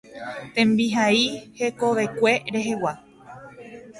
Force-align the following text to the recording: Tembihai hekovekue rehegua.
Tembihai 0.53 1.19
hekovekue 1.59 2.33
rehegua. 2.57 2.97